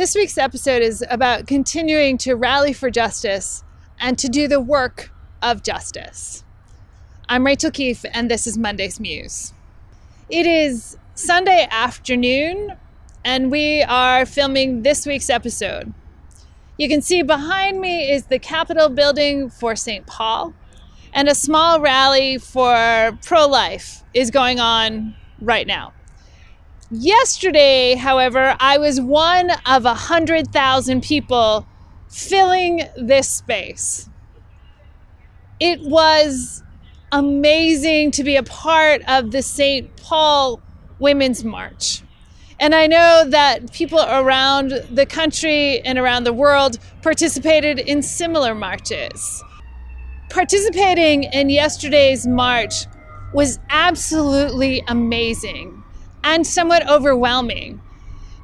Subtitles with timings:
[0.00, 3.62] This week's episode is about continuing to rally for justice
[3.98, 6.42] and to do the work of justice.
[7.28, 9.52] I'm Rachael Keefe, and this is Monday's Muse.
[10.30, 12.78] It is Sunday afternoon,
[13.26, 15.92] and we are filming this week's episode.
[16.78, 20.06] You can see behind me is the Capitol building for St.
[20.06, 20.54] Paul,
[21.12, 25.92] and a small rally for pro life is going on right now.
[26.92, 31.64] Yesterday, however, I was one of a hundred thousand people
[32.08, 34.08] filling this space.
[35.60, 36.64] It was
[37.12, 39.96] amazing to be a part of the St.
[39.98, 40.60] Paul
[40.98, 42.02] Women's March.
[42.58, 48.52] And I know that people around the country and around the world participated in similar
[48.52, 49.44] marches.
[50.28, 52.86] Participating in yesterday's march
[53.32, 55.84] was absolutely amazing
[56.22, 57.80] and somewhat overwhelming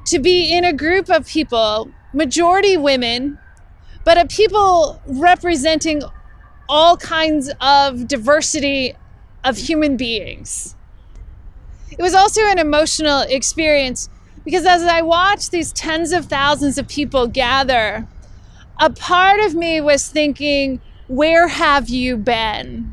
[0.07, 3.37] to be in a group of people, majority women,
[4.05, 6.01] but a people representing
[6.69, 8.93] all kinds of diversity
[9.43, 10.75] of human beings.
[11.91, 14.09] It was also an emotional experience
[14.43, 18.07] because as I watched these tens of thousands of people gather,
[18.79, 22.86] a part of me was thinking, where have you been?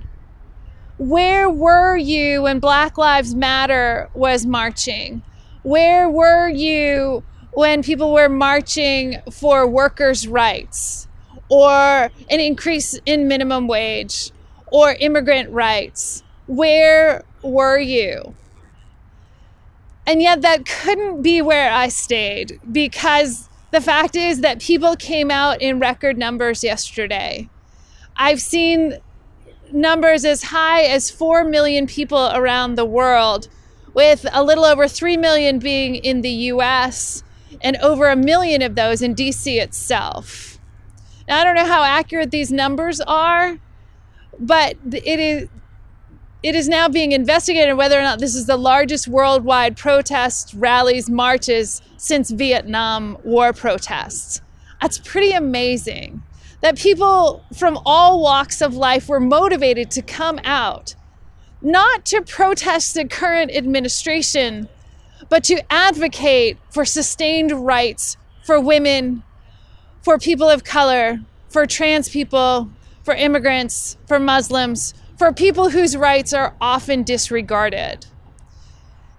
[1.04, 5.20] Where were you when Black Lives Matter was marching?
[5.62, 11.06] Where were you when people were marching for workers' rights
[11.50, 14.30] or an increase in minimum wage
[14.68, 16.22] or immigrant rights?
[16.46, 18.34] Where were you?
[20.06, 25.30] And yet, that couldn't be where I stayed because the fact is that people came
[25.30, 27.50] out in record numbers yesterday.
[28.16, 29.00] I've seen
[29.74, 33.48] numbers as high as 4 million people around the world,
[33.92, 37.22] with a little over 3 million being in the US
[37.60, 40.58] and over a million of those in DC itself.
[41.28, 43.58] Now, I don't know how accurate these numbers are,
[44.38, 45.48] but it is.
[46.42, 51.08] It is now being investigated whether or not this is the largest worldwide protests, rallies,
[51.08, 54.42] marches since Vietnam War protests.
[54.78, 56.22] That's pretty amazing
[56.64, 60.94] that people from all walks of life were motivated to come out,
[61.60, 64.66] not to protest the current administration,
[65.28, 68.16] but to advocate for sustained rights
[68.46, 69.22] for women,
[70.00, 71.20] for people of color,
[71.50, 72.70] for trans people,
[73.02, 78.06] for immigrants, for Muslims, for people whose rights are often disregarded.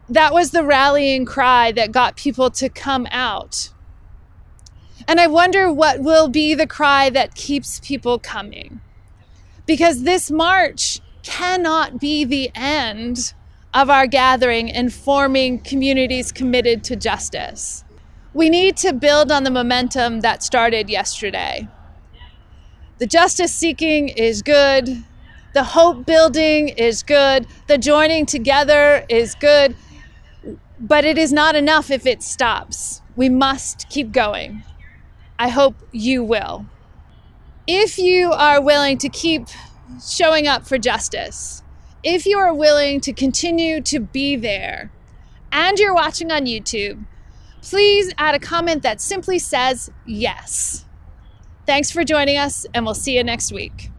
[0.10, 3.70] That was the rallying cry that got people to come out.
[5.08, 8.82] And I wonder what will be the cry that keeps people coming.
[9.66, 13.34] Because this march cannot be the end
[13.74, 17.84] of our gathering and forming communities committed to justice.
[18.34, 21.68] We need to build on the momentum that started yesterday.
[22.98, 25.04] The justice seeking is good.
[25.54, 27.48] The hope building is good.
[27.68, 29.76] The joining together is good.
[30.80, 33.02] But it is not enough if it stops.
[33.16, 34.64] We must keep going.
[35.38, 36.66] I hope you will.
[37.68, 39.48] If you are willing to keep
[40.06, 41.64] showing up for justice,
[42.04, 44.92] if you are willing to continue to be there,
[45.52, 47.06] and you're watching on YouTube,
[47.62, 50.86] please add a comment that simply says yes.
[51.66, 53.90] Thanks for joining us, and we'll see you next week.